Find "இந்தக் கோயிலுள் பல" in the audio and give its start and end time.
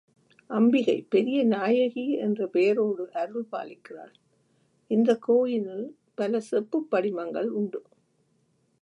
4.91-6.39